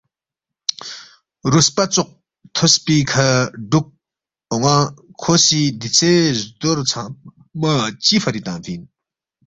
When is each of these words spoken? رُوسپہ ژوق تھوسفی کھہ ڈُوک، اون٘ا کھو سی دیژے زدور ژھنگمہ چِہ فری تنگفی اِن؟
رُوسپہ 1.51 1.83
ژوق 1.93 2.09
تھوسفی 2.55 2.97
کھہ 3.09 3.27
ڈُوک، 3.69 3.85
اون٘ا 4.51 4.75
کھو 5.21 5.33
سی 5.45 5.61
دیژے 5.79 6.13
زدور 6.39 6.77
ژھنگمہ 6.89 7.73
چِہ 8.03 8.17
فری 8.23 8.41
تنگفی 8.45 8.73
اِن؟ 8.75 8.83